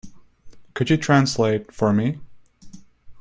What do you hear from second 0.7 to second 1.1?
Could you